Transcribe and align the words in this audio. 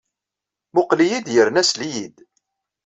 Mmuqqel-iyi-d 0.71 1.27
yerna 1.35 1.61
sel-iyi-d. 1.69 2.15